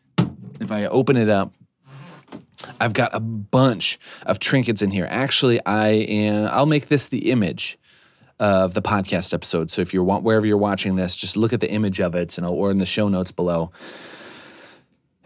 if 0.60 0.72
I 0.72 0.86
open 0.86 1.18
it 1.18 1.30
up, 1.30 1.54
I've 2.80 2.94
got 2.94 3.14
a 3.14 3.20
bunch 3.20 4.00
of 4.26 4.40
trinkets 4.40 4.82
in 4.82 4.92
here. 4.92 5.08
Actually, 5.10 5.64
I 5.66 5.88
am. 5.90 6.50
I'll 6.52 6.66
make 6.66 6.88
this 6.88 7.08
the 7.08 7.32
image 7.32 7.78
of 8.40 8.74
the 8.74 8.82
podcast 8.82 9.34
episode. 9.34 9.72
So 9.72 9.82
if 9.82 9.94
you're 9.94 10.04
wherever 10.04 10.46
you're 10.46 10.58
watching 10.58 10.96
this, 10.96 11.16
just 11.16 11.38
look 11.38 11.54
at 11.54 11.62
the 11.62 11.72
image 11.72 12.00
of 12.00 12.16
it, 12.16 12.38
and 12.38 12.46
I'll, 12.46 12.54
or 12.54 12.72
in 12.72 12.80
the 12.80 12.86
show 12.86 13.08
notes 13.08 13.32
below. 13.32 13.72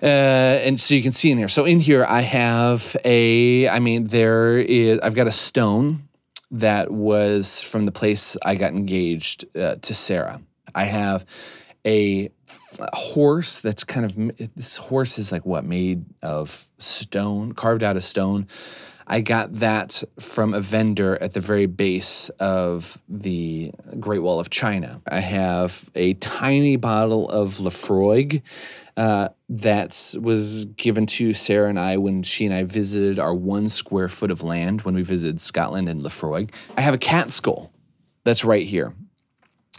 Uh, 0.01 0.05
and 0.05 0.79
so 0.79 0.95
you 0.95 1.01
can 1.01 1.11
see 1.11 1.29
in 1.29 1.37
here. 1.37 1.49
So 1.49 1.65
in 1.65 1.79
here, 1.79 2.05
I 2.05 2.21
have 2.21 2.95
a. 3.03 3.67
I 3.67 3.79
mean, 3.79 4.07
there 4.07 4.57
is. 4.57 4.99
I've 4.99 5.15
got 5.15 5.27
a 5.27 5.31
stone 5.31 6.07
that 6.51 6.91
was 6.91 7.61
from 7.61 7.85
the 7.85 7.91
place 7.91 8.37
I 8.43 8.55
got 8.55 8.71
engaged 8.71 9.45
uh, 9.57 9.75
to 9.75 9.93
Sarah. 9.93 10.41
I 10.73 10.85
have 10.85 11.25
a 11.85 12.29
horse 12.93 13.59
that's 13.59 13.83
kind 13.83 14.05
of 14.05 14.15
this 14.55 14.77
horse 14.77 15.17
is 15.17 15.31
like 15.31 15.45
what 15.45 15.63
made 15.63 16.05
of 16.21 16.67
stone 16.77 17.53
carved 17.53 17.83
out 17.83 17.97
of 17.97 18.03
stone. 18.03 18.47
I 19.11 19.21
got 19.21 19.55
that 19.55 20.03
from 20.19 20.53
a 20.53 20.61
vendor 20.61 21.19
at 21.19 21.33
the 21.33 21.39
very 21.39 21.65
base 21.65 22.29
of 22.39 23.01
the 23.09 23.71
great 23.99 24.19
wall 24.19 24.39
of 24.39 24.51
china. 24.51 25.01
I 25.09 25.19
have 25.19 25.89
a 25.95 26.13
tiny 26.15 26.75
bottle 26.75 27.27
of 27.29 27.55
Laphroaig 27.57 28.43
uh, 28.99 29.29
that 29.47 30.15
was 30.21 30.65
given 30.65 31.05
to 31.05 31.31
sarah 31.31 31.69
and 31.69 31.79
i 31.79 31.95
when 31.95 32.21
she 32.21 32.45
and 32.45 32.53
i 32.53 32.63
visited 32.63 33.17
our 33.17 33.33
one 33.33 33.67
square 33.67 34.09
foot 34.09 34.29
of 34.29 34.43
land 34.43 34.81
when 34.81 34.93
we 34.93 35.01
visited 35.01 35.39
scotland 35.39 35.87
and 35.87 36.01
Laphroaig 36.01 36.51
i 36.75 36.81
have 36.81 36.93
a 36.93 36.97
cat 36.97 37.31
skull 37.31 37.71
that's 38.25 38.43
right 38.43 38.67
here 38.67 38.93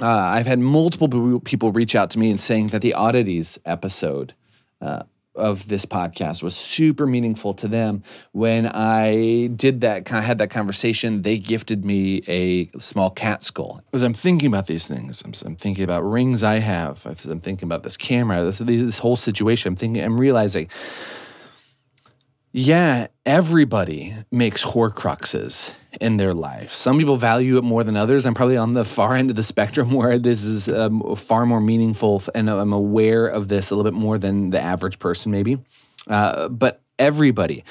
uh, 0.00 0.06
I've 0.08 0.46
had 0.46 0.58
multiple 0.58 1.40
people 1.40 1.72
reach 1.72 1.94
out 1.94 2.10
to 2.10 2.18
me 2.18 2.30
and 2.30 2.40
saying 2.40 2.68
that 2.68 2.82
the 2.82 2.94
oddities 2.94 3.58
episode 3.64 4.34
uh, 4.80 5.02
of 5.34 5.68
this 5.68 5.86
podcast 5.86 6.42
was 6.42 6.56
super 6.56 7.06
meaningful 7.06 7.54
to 7.54 7.68
them. 7.68 8.02
When 8.32 8.66
I 8.66 9.48
did 9.48 9.80
that, 9.82 10.04
kind 10.04 10.18
of 10.18 10.24
had 10.24 10.38
that 10.38 10.50
conversation, 10.50 11.22
they 11.22 11.38
gifted 11.38 11.84
me 11.84 12.22
a 12.26 12.66
small 12.78 13.10
cat 13.10 13.42
skull. 13.42 13.82
As 13.92 14.02
I'm 14.02 14.14
thinking 14.14 14.48
about 14.48 14.66
these 14.66 14.88
things, 14.88 15.22
I'm, 15.22 15.32
I'm 15.44 15.56
thinking 15.56 15.84
about 15.84 16.02
rings 16.02 16.42
I 16.42 16.58
have. 16.58 17.06
I'm 17.06 17.40
thinking 17.40 17.66
about 17.66 17.82
this 17.82 17.96
camera, 17.96 18.44
this, 18.44 18.58
this 18.58 18.98
whole 18.98 19.16
situation. 19.16 19.68
I'm 19.68 19.76
thinking, 19.76 20.02
I'm 20.02 20.18
realizing 20.18 20.68
yeah, 22.52 23.06
everybody 23.24 24.14
makes 24.30 24.64
Horcruxes 24.64 25.74
in 26.00 26.16
their 26.16 26.34
life. 26.34 26.72
Some 26.72 26.98
people 26.98 27.16
value 27.16 27.58
it 27.58 27.64
more 27.64 27.84
than 27.84 27.96
others. 27.96 28.26
I'm 28.26 28.34
probably 28.34 28.56
on 28.56 28.74
the 28.74 28.84
far 28.84 29.14
end 29.14 29.30
of 29.30 29.36
the 29.36 29.42
spectrum 29.54 29.92
where 29.92 30.18
this 30.18 30.44
is 30.44 30.68
um, 30.68 31.14
far 31.16 31.46
more 31.46 31.60
meaningful, 31.60 32.22
and 32.34 32.50
I'm 32.50 32.72
aware 32.72 33.26
of 33.26 33.48
this 33.48 33.70
a 33.70 33.76
little 33.76 33.90
bit 33.90 33.98
more 33.98 34.18
than 34.18 34.50
the 34.50 34.60
average 34.60 34.98
person, 34.98 35.30
maybe. 35.30 35.58
Uh, 36.08 36.48
but 36.48 36.80
everybody 36.98 37.64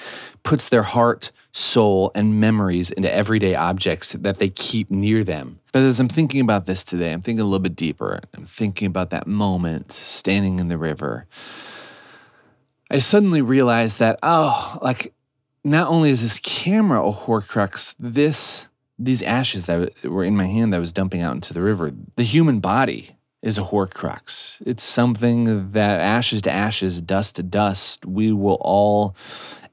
puts 0.43 0.69
their 0.69 0.83
heart, 0.83 1.31
soul, 1.51 2.12
and 2.15 2.39
memories 2.39 2.89
into 2.89 3.12
everyday 3.12 3.55
objects 3.55 4.13
that 4.13 4.39
they 4.39 4.50
keep 4.50 4.89
near 4.89 5.24
them. 5.24 5.59
But 5.71 5.83
as 5.83 6.00
I'm 6.00 6.07
thinking 6.07 6.41
about 6.41 6.65
this 6.65 6.83
today, 6.83 7.12
I'm 7.12 7.21
thinking 7.21 7.41
a 7.41 7.45
little 7.45 7.59
bit 7.59 7.75
deeper. 7.75 8.19
I'm 8.33 8.45
thinking 8.45 8.88
about 8.88 9.09
that 9.09 9.27
moment 9.27 9.91
standing 9.91 10.59
in 10.59 10.69
the 10.69 10.77
river 10.77 11.27
I 12.89 13.00
suddenly 13.00 13.41
realized 13.41 14.00
that 14.00 14.19
oh, 14.24 14.77
like 14.81 15.13
not 15.63 15.88
only 15.88 16.10
is 16.10 16.22
this 16.22 16.39
camera 16.39 17.05
a 17.05 17.13
Horcrux, 17.13 17.96
this 18.00 18.67
these 18.98 19.22
ashes 19.22 19.65
that 19.65 20.03
were 20.03 20.24
in 20.25 20.36
my 20.36 20.46
hand 20.46 20.74
that 20.74 20.77
I 20.77 20.81
was 20.81 20.91
dumping 20.91 21.22
out 21.22 21.36
into 21.36 21.53
the 21.53 21.62
river, 21.62 21.91
the 22.15 22.24
human 22.24 22.60
body 22.60 23.15
is 23.41 23.58
a 23.58 23.63
Horcrux. 23.63 24.62
It's 24.65 24.84
something 24.84 25.72
that 25.72 26.01
ashes 26.01 26.41
to 26.43 26.51
ashes, 26.51 27.01
dust 27.01 27.38
to 27.38 27.43
dust, 27.43 28.05
we 28.05 28.34
will 28.34 28.58
all 28.60 29.15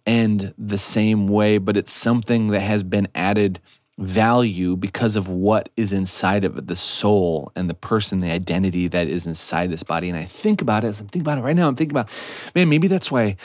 end 0.06 0.54
the 0.56 0.78
same 0.78 1.26
way, 1.26 1.58
but 1.58 1.76
it's 1.76 1.92
something 1.92 2.49
that 2.49 2.61
has 2.61 2.85
been 2.85 3.08
added 3.14 3.61
value 3.98 4.76
because 4.76 5.16
of 5.16 5.28
what 5.28 5.70
is 5.76 5.92
inside 5.92 6.44
of 6.44 6.58
it, 6.58 6.66
the 6.66 6.76
soul 6.76 7.50
and 7.56 7.70
the 7.70 7.74
person, 7.74 8.18
the 8.18 8.30
identity 8.30 8.88
that 8.88 9.08
is 9.08 9.26
inside 9.26 9.70
this 9.70 9.82
body. 9.82 10.10
And 10.10 10.18
I 10.18 10.24
think 10.24 10.60
about 10.60 10.84
it 10.84 10.88
as 10.88 11.00
I'm 11.00 11.06
thinking 11.06 11.22
about 11.22 11.38
it 11.38 11.42
right 11.42 11.56
now. 11.56 11.68
I'm 11.68 11.76
thinking 11.76 11.96
about, 11.96 12.10
man, 12.54 12.68
maybe 12.68 12.88
that's 12.88 13.10
why, 13.10 13.36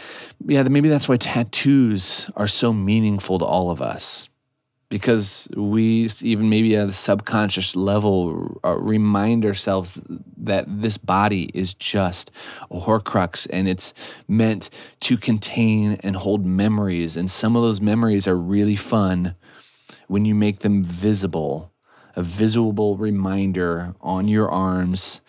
yeah, 0.46 0.64
maybe 0.64 0.90
that's 0.90 1.08
why 1.08 1.18
tattoos 1.18 2.30
are 2.36 2.48
so 2.48 2.74
meaningful 2.74 3.40
to 3.40 3.46
all 3.46 3.72
of 3.72 3.82
us. 3.82 4.28
Because 4.90 5.48
we, 5.56 6.10
even 6.22 6.50
maybe 6.50 6.76
at 6.76 6.90
a 6.90 6.94
subconscious 6.94 7.78
level, 7.78 8.60
uh, 8.66 8.78
remind 8.78 9.46
ourselves 9.46 9.98
that 10.36 10.66
this 10.68 10.98
body 10.98 11.50
is 11.54 11.74
just 11.74 12.30
a 12.70 12.78
Horcrux 12.78 13.48
and 13.50 13.70
it's 13.70 13.94
meant 14.28 14.70
to 15.00 15.16
contain 15.16 15.94
and 16.04 16.18
hold 16.18 16.46
memories. 16.46 17.16
And 17.16 17.32
some 17.32 17.56
of 17.56 17.62
those 17.62 17.80
memories 17.80 18.28
are 18.28 18.36
really 18.36 18.76
fun 18.76 19.36
when 20.12 20.26
you 20.26 20.36
make 20.36 20.60
them 20.60 20.84
visible, 20.84 21.72
a 22.18 22.22
visible 22.22 22.98
reminder 22.98 23.96
on 24.02 24.28
your 24.28 24.52
arms 24.52 25.22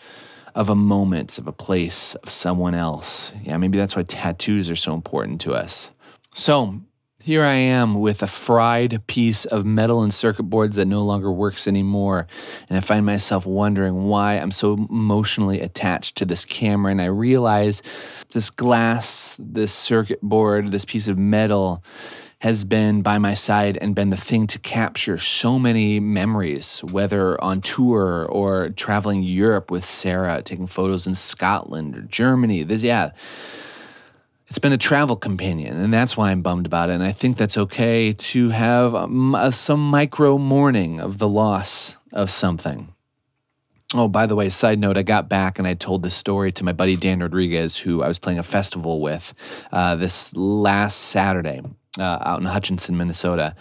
of 0.57 0.69
a 0.69 0.75
moment, 0.75 1.39
of 1.39 1.47
a 1.47 1.53
place, 1.53 2.17
of 2.17 2.29
someone 2.29 2.75
else. 2.75 3.33
Yeah, 3.45 3.59
maybe 3.59 3.79
that's 3.79 3.95
why 3.95 4.03
tattoos 4.03 4.69
are 4.73 4.77
so 4.77 4.93
important 4.93 5.41
to 5.43 5.53
us. 5.53 5.93
So, 6.35 6.81
here 7.23 7.45
I 7.45 7.55
am 7.55 8.01
with 8.01 8.25
a 8.25 8.27
fried 8.27 9.07
piece 9.07 9.45
of 9.45 9.65
metal 9.65 10.03
and 10.03 10.13
circuit 10.13 10.43
boards 10.43 10.75
that 10.75 10.87
no 10.87 11.05
longer 11.05 11.31
works 11.31 11.69
anymore. 11.69 12.27
And 12.69 12.77
I 12.77 12.81
find 12.81 13.07
myself 13.07 13.47
wondering 13.47 14.07
why 14.07 14.35
I'm 14.35 14.51
so 14.51 14.73
emotionally 14.91 15.61
attached 15.61 16.17
to 16.17 16.25
this 16.25 16.45
camera. 16.45 16.91
And 16.91 17.01
I 17.01 17.05
realize 17.05 17.81
this 18.33 18.51
glass, 18.51 19.37
this 19.39 19.73
circuit 19.73 20.21
board, 20.21 20.73
this 20.73 20.85
piece 20.85 21.07
of 21.07 21.17
metal 21.17 21.85
has 22.43 22.65
been 22.65 23.03
by 23.03 23.19
my 23.19 23.35
side 23.35 23.79
and 23.81 23.95
been 23.95 24.11
the 24.11 24.17
thing 24.17 24.49
to 24.49 24.59
capture 24.59 25.17
so 25.17 25.61
many 25.61 26.01
memories, 26.01 26.83
whether 26.83 27.41
on 27.41 27.61
tour 27.61 28.27
or 28.29 28.71
traveling 28.71 29.23
Europe 29.23 29.71
with 29.71 29.85
Sarah, 29.85 30.43
taking 30.43 30.67
photos 30.67 31.07
in 31.07 31.15
Scotland 31.15 31.97
or 31.97 32.01
Germany. 32.03 32.65
This, 32.65 32.83
yeah, 32.83 33.13
it's 34.49 34.59
been 34.59 34.73
a 34.73 34.79
travel 34.79 35.15
companion, 35.15 35.77
and 35.81 35.95
that's 35.95 36.17
why 36.17 36.33
I'm 36.33 36.43
bummed 36.43 36.67
about 36.67 36.91
it. 36.91 36.95
And 36.95 37.05
I 37.05 37.13
think 37.13 37.37
that's 37.37 37.57
okay 37.57 38.13
to 38.13 38.49
have 38.49 38.93
um, 38.93 39.37
some 39.53 39.89
micro 39.89 40.37
mourning 40.37 40.99
of 40.99 41.19
the 41.19 41.29
loss 41.29 41.97
of 42.13 42.29
something. 42.29 42.93
Oh, 43.95 44.09
by 44.09 44.27
the 44.27 44.35
way, 44.35 44.49
side 44.49 44.81
note, 44.81 44.97
I 44.97 45.05
got 45.05 45.29
back 45.29 45.61
and 45.61 45.69
I 45.69 45.75
told 45.75 46.03
this 46.03 46.17
story 46.17 46.51
to 46.53 46.65
my 46.65 46.73
buddy 46.73 46.97
Dan 46.97 47.21
Rodriguez, 47.21 47.77
who 47.77 48.03
I 48.03 48.09
was 48.09 48.19
playing 48.19 48.41
a 48.41 48.43
festival 48.43 49.01
with 49.01 49.33
uh, 49.71 49.95
this 49.95 50.35
last 50.35 50.97
Saturday 50.97 51.61
uh, 51.99 52.19
out 52.21 52.41
in 52.41 52.47
Hutchinson, 52.47 52.97
Minnesota. 52.97 53.55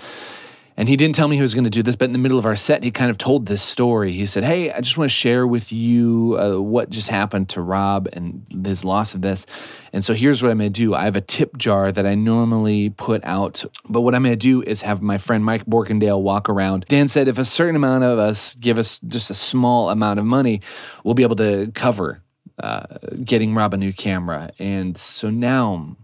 And 0.77 0.87
he 0.87 0.95
didn't 0.95 1.15
tell 1.15 1.27
me 1.27 1.35
he 1.35 1.41
was 1.41 1.53
going 1.53 1.65
to 1.65 1.69
do 1.69 1.83
this, 1.83 1.95
but 1.95 2.05
in 2.05 2.13
the 2.13 2.19
middle 2.19 2.39
of 2.39 2.45
our 2.45 2.55
set, 2.55 2.83
he 2.83 2.91
kind 2.91 3.11
of 3.11 3.17
told 3.17 3.45
this 3.45 3.61
story. 3.61 4.13
He 4.13 4.25
said, 4.25 4.43
Hey, 4.43 4.71
I 4.71 4.79
just 4.79 4.97
want 4.97 5.11
to 5.11 5.15
share 5.15 5.45
with 5.45 5.71
you 5.71 6.37
uh, 6.39 6.61
what 6.61 6.89
just 6.89 7.09
happened 7.09 7.49
to 7.49 7.61
Rob 7.61 8.07
and 8.13 8.45
his 8.65 8.85
loss 8.85 9.13
of 9.13 9.21
this. 9.21 9.45
And 9.93 10.03
so 10.03 10.13
here's 10.13 10.41
what 10.41 10.49
I'm 10.49 10.57
going 10.57 10.71
to 10.71 10.81
do 10.81 10.95
I 10.95 11.03
have 11.03 11.15
a 11.15 11.21
tip 11.21 11.57
jar 11.57 11.91
that 11.91 12.05
I 12.05 12.15
normally 12.15 12.89
put 12.89 13.23
out, 13.25 13.65
but 13.89 14.01
what 14.01 14.15
I'm 14.15 14.23
going 14.23 14.33
to 14.33 14.37
do 14.37 14.63
is 14.63 14.81
have 14.81 15.01
my 15.01 15.17
friend 15.17 15.43
Mike 15.43 15.65
Borkendale 15.65 16.21
walk 16.21 16.49
around. 16.49 16.85
Dan 16.87 17.07
said, 17.07 17.27
If 17.27 17.37
a 17.37 17.45
certain 17.45 17.75
amount 17.75 18.03
of 18.05 18.17
us 18.17 18.53
give 18.55 18.79
us 18.79 18.99
just 18.99 19.29
a 19.29 19.35
small 19.35 19.89
amount 19.89 20.19
of 20.19 20.25
money, 20.25 20.61
we'll 21.03 21.13
be 21.13 21.23
able 21.23 21.35
to 21.35 21.69
cover 21.75 22.23
uh, 22.63 22.85
getting 23.23 23.53
Rob 23.53 23.73
a 23.73 23.77
new 23.77 23.91
camera. 23.91 24.51
And 24.57 24.97
so 24.97 25.29
now 25.29 25.97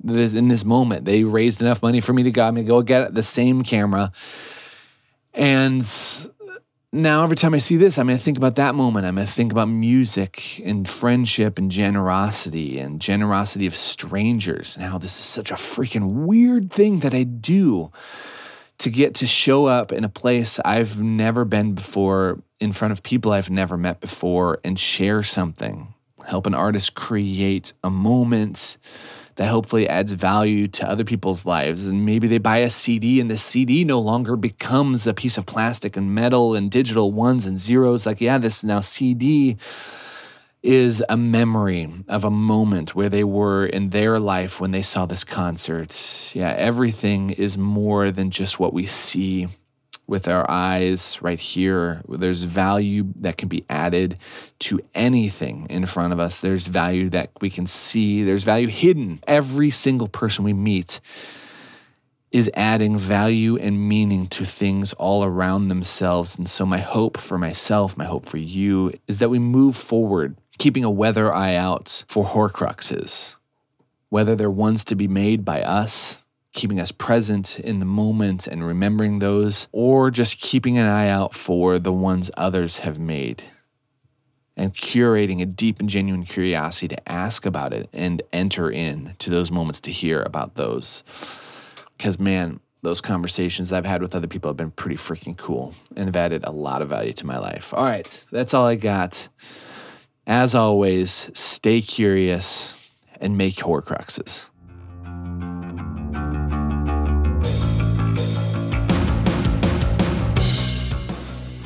this, 0.00 0.34
in 0.34 0.48
this 0.48 0.64
moment. 0.64 1.04
They 1.04 1.24
raised 1.24 1.60
enough 1.60 1.82
money 1.82 2.00
for 2.00 2.12
me 2.12 2.22
to 2.24 2.30
go. 2.30 2.44
I'm 2.44 2.54
gonna 2.54 2.66
go 2.66 2.82
get 2.82 3.14
the 3.14 3.22
same 3.22 3.62
camera. 3.62 4.12
And 5.34 5.84
now 6.92 7.22
every 7.22 7.36
time 7.36 7.54
I 7.54 7.58
see 7.58 7.76
this, 7.76 7.98
I'm 7.98 8.06
gonna 8.06 8.18
think 8.18 8.38
about 8.38 8.56
that 8.56 8.74
moment. 8.74 9.06
I'm 9.06 9.16
gonna 9.16 9.26
think 9.26 9.52
about 9.52 9.68
music 9.68 10.60
and 10.64 10.88
friendship 10.88 11.58
and 11.58 11.70
generosity 11.70 12.78
and 12.78 13.00
generosity 13.00 13.66
of 13.66 13.76
strangers 13.76 14.76
and 14.76 14.84
how 14.84 14.98
this 14.98 15.12
is 15.12 15.24
such 15.24 15.50
a 15.50 15.54
freaking 15.54 16.24
weird 16.24 16.70
thing 16.70 17.00
that 17.00 17.14
I 17.14 17.24
do 17.24 17.90
to 18.78 18.90
get 18.90 19.14
to 19.16 19.26
show 19.26 19.66
up 19.66 19.92
in 19.92 20.04
a 20.04 20.08
place 20.08 20.60
I've 20.64 21.00
never 21.00 21.44
been 21.44 21.74
before, 21.74 22.42
in 22.60 22.72
front 22.72 22.92
of 22.92 23.02
people 23.02 23.32
I've 23.32 23.50
never 23.50 23.76
met 23.76 24.00
before, 24.00 24.58
and 24.62 24.78
share 24.78 25.22
something. 25.22 25.94
Help 26.26 26.46
an 26.46 26.54
artist 26.54 26.94
create 26.94 27.72
a 27.82 27.90
moment 27.90 28.78
that 29.38 29.50
hopefully 29.50 29.88
adds 29.88 30.12
value 30.12 30.66
to 30.66 30.88
other 30.88 31.04
people's 31.04 31.46
lives. 31.46 31.86
And 31.86 32.04
maybe 32.04 32.26
they 32.26 32.38
buy 32.38 32.58
a 32.58 32.70
CD, 32.70 33.20
and 33.20 33.30
the 33.30 33.36
CD 33.36 33.84
no 33.84 34.00
longer 34.00 34.34
becomes 34.34 35.06
a 35.06 35.14
piece 35.14 35.38
of 35.38 35.46
plastic 35.46 35.96
and 35.96 36.12
metal 36.12 36.56
and 36.56 36.68
digital 36.68 37.12
ones 37.12 37.46
and 37.46 37.56
zeros. 37.56 38.04
Like, 38.04 38.20
yeah, 38.20 38.38
this 38.38 38.64
now 38.64 38.80
CD 38.80 39.56
is 40.60 41.04
a 41.08 41.16
memory 41.16 41.88
of 42.08 42.24
a 42.24 42.32
moment 42.32 42.96
where 42.96 43.08
they 43.08 43.22
were 43.22 43.64
in 43.64 43.90
their 43.90 44.18
life 44.18 44.60
when 44.60 44.72
they 44.72 44.82
saw 44.82 45.06
this 45.06 45.22
concert. 45.22 46.32
Yeah, 46.34 46.50
everything 46.50 47.30
is 47.30 47.56
more 47.56 48.10
than 48.10 48.32
just 48.32 48.58
what 48.58 48.74
we 48.74 48.86
see 48.86 49.46
with 50.08 50.26
our 50.26 50.50
eyes 50.50 51.20
right 51.22 51.38
here. 51.38 52.02
There's 52.08 52.42
value 52.42 53.12
that 53.16 53.36
can 53.36 53.48
be 53.48 53.64
added 53.68 54.18
to 54.60 54.80
anything 54.94 55.66
in 55.70 55.86
front 55.86 56.12
of 56.12 56.18
us. 56.18 56.40
There's 56.40 56.66
value 56.66 57.10
that 57.10 57.30
we 57.40 57.50
can 57.50 57.66
see, 57.66 58.24
there's 58.24 58.44
value 58.44 58.68
hidden. 58.68 59.20
Every 59.26 59.70
single 59.70 60.08
person 60.08 60.44
we 60.44 60.54
meet 60.54 61.00
is 62.30 62.50
adding 62.54 62.98
value 62.98 63.56
and 63.56 63.88
meaning 63.88 64.26
to 64.26 64.44
things 64.44 64.92
all 64.94 65.24
around 65.24 65.68
themselves. 65.68 66.36
And 66.36 66.48
so, 66.48 66.66
my 66.66 66.78
hope 66.78 67.18
for 67.18 67.38
myself, 67.38 67.96
my 67.96 68.04
hope 68.04 68.26
for 68.26 68.38
you, 68.38 68.92
is 69.06 69.18
that 69.18 69.30
we 69.30 69.38
move 69.38 69.76
forward, 69.76 70.36
keeping 70.58 70.84
a 70.84 70.90
weather 70.90 71.32
eye 71.32 71.54
out 71.54 72.04
for 72.08 72.24
Horcruxes, 72.24 73.36
whether 74.08 74.34
they're 74.34 74.50
ones 74.50 74.84
to 74.84 74.94
be 74.94 75.08
made 75.08 75.44
by 75.44 75.62
us, 75.62 76.22
keeping 76.58 76.80
us 76.80 76.90
present 76.90 77.60
in 77.60 77.78
the 77.78 77.86
moment 77.86 78.48
and 78.48 78.66
remembering 78.66 79.20
those, 79.20 79.68
or 79.70 80.10
just 80.10 80.40
keeping 80.40 80.76
an 80.76 80.86
eye 80.86 81.08
out 81.08 81.32
for 81.32 81.78
the 81.78 81.92
ones 81.92 82.32
others 82.36 82.78
have 82.78 82.98
made. 82.98 83.44
And 84.56 84.74
curating 84.74 85.40
a 85.40 85.46
deep 85.46 85.78
and 85.78 85.88
genuine 85.88 86.24
curiosity 86.24 86.88
to 86.88 87.08
ask 87.08 87.46
about 87.46 87.72
it 87.72 87.88
and 87.92 88.22
enter 88.32 88.68
in 88.68 89.14
to 89.20 89.30
those 89.30 89.52
moments 89.52 89.80
to 89.82 89.92
hear 89.92 90.20
about 90.20 90.56
those 90.56 91.04
because 91.96 92.18
man, 92.18 92.58
those 92.82 93.00
conversations 93.00 93.72
I've 93.72 93.86
had 93.86 94.02
with 94.02 94.16
other 94.16 94.26
people 94.26 94.48
have 94.50 94.56
been 94.56 94.72
pretty 94.72 94.96
freaking 94.96 95.36
cool 95.36 95.74
and 95.94 96.06
have 96.06 96.16
added 96.16 96.42
a 96.44 96.50
lot 96.50 96.82
of 96.82 96.88
value 96.88 97.12
to 97.12 97.26
my 97.26 97.38
life. 97.38 97.72
All 97.72 97.84
right, 97.84 98.24
that's 98.32 98.52
all 98.52 98.66
I 98.66 98.74
got. 98.74 99.28
As 100.26 100.56
always, 100.56 101.30
stay 101.34 101.80
curious 101.80 102.74
and 103.20 103.38
make 103.38 103.56
Horcruxes. 103.56 104.48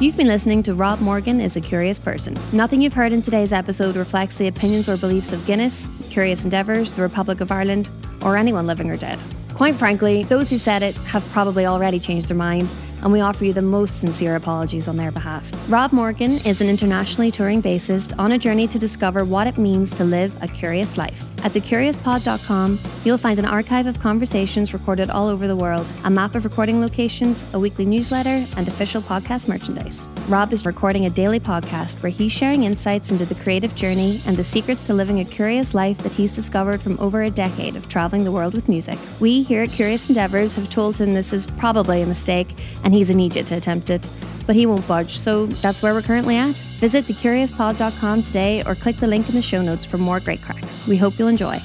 You've 0.03 0.17
been 0.17 0.27
listening 0.27 0.65
to 0.65 0.75
Rob 0.75 1.01
Morgan 1.01 1.41
is 1.41 1.55
a 1.55 1.61
Curious 1.61 1.97
Person. 1.97 2.37
Nothing 2.53 2.83
you've 2.83 2.93
heard 2.93 3.13
in 3.13 3.23
today's 3.23 3.53
episode 3.53 3.95
reflects 3.95 4.37
the 4.37 4.49
opinions 4.49 4.89
or 4.89 4.97
beliefs 4.97 5.33
of 5.33 5.47
Guinness, 5.47 5.89
Curious 6.11 6.43
Endeavours, 6.43 6.93
the 6.95 7.03
Republic 7.03 7.41
of 7.41 7.53
Ireland, 7.53 7.89
or 8.21 8.37
anyone 8.37 8.67
living 8.67 8.91
or 8.91 8.97
dead. 8.97 9.21
Quite 9.55 9.77
frankly, 9.77 10.25
those 10.25 10.51
who 10.51 10.59
said 10.59 10.83
it 10.83 10.97
have 10.97 11.25
probably 11.31 11.67
already 11.67 12.01
changed 12.01 12.29
their 12.29 12.37
minds, 12.37 12.77
and 13.03 13.13
we 13.13 13.21
offer 13.21 13.45
you 13.45 13.53
the 13.53 13.63
most 13.63 14.01
sincere 14.01 14.37
apologies 14.37 14.89
on 14.89 14.97
their 14.97 15.13
behalf. 15.13 15.51
Rob 15.69 15.93
Morgan 15.93 16.39
is 16.47 16.61
an 16.61 16.69
internationally 16.69 17.31
touring 17.31 17.63
bassist 17.63 18.15
on 18.19 18.33
a 18.33 18.39
journey 18.39 18.67
to 18.69 18.79
discover 18.79 19.25
what 19.25 19.47
it 19.47 19.59
means 19.59 19.93
to 19.95 20.05
live 20.05 20.37
a 20.43 20.49
curious 20.49 20.97
life. 20.97 21.25
At 21.45 21.53
thecuriouspod.com, 21.53 22.79
you'll 23.05 23.19
find 23.19 23.39
an 23.41 23.45
archive 23.45 23.89
of 23.89 23.99
conversations 23.99 24.73
recorded 24.73 25.11
all 25.11 25.29
over 25.29 25.49
the 25.49 25.57
world, 25.57 25.85
a 26.05 26.11
map 26.11 26.37
of 26.37 26.45
recording 26.45 26.81
locations, 26.81 27.45
a 27.53 27.59
weekly 27.59 27.85
newsletter, 27.85 28.47
and 28.57 28.69
official 28.69 29.03
podcast 29.03 29.49
merchandise. 29.49 30.07
Rob 30.29 30.53
is 30.53 30.65
recording 30.65 31.07
a 31.07 31.11
daily 31.11 31.41
podcast 31.41 32.01
where 32.01 32.11
he's 32.11 32.31
sharing 32.31 32.63
insights 32.63 33.11
into 33.11 33.25
the 33.25 33.35
creative 33.35 33.75
journey 33.75 34.21
and 34.25 34.37
the 34.37 34.45
secrets 34.45 34.81
to 34.83 34.95
living 34.95 35.19
a 35.19 35.25
curious 35.25 35.75
life 35.75 35.99
that 35.99 36.13
he's 36.13 36.37
discovered 36.37 36.81
from 36.81 36.99
over 37.01 37.23
a 37.23 37.31
decade 37.31 37.75
of 37.75 37.89
traveling 37.89 38.23
the 38.23 38.31
world 38.31 38.55
with 38.55 38.69
music. 38.69 38.99
We 39.19 39.43
here 39.43 39.63
at 39.63 39.71
Curious 39.71 40.09
Endeavours 40.09 40.55
have 40.55 40.71
told 40.71 40.97
him 40.97 41.13
this 41.13 41.33
is 41.33 41.47
probably 41.47 42.03
a 42.03 42.07
mistake 42.07 42.55
and 42.85 42.92
he's 42.95 43.11
an 43.11 43.21
idiot 43.21 43.47
to 43.49 43.57
attempt 43.57 43.91
it. 43.91 44.07
But 44.47 44.57
he 44.57 44.67
won't 44.67 44.87
budge, 44.89 45.19
so 45.19 45.47
that's 45.47 45.83
where 45.83 45.95
we're 45.95 46.03
currently 46.03 46.37
at. 46.37 46.57
Visit 46.81 47.05
thecuriouspod.com 47.05 48.23
today 48.23 48.63
or 48.65 48.75
click 48.75 48.97
the 48.97 49.07
link 49.07 49.29
in 49.29 49.35
the 49.35 49.43
show 49.43 49.63
notes 49.63 49.87
for 49.87 49.99
more 49.99 50.21
great 50.21 50.43
crack. 50.43 50.65
We 50.89 50.97
hope 50.97 51.19
you'll 51.19 51.29
enjoy. 51.29 51.61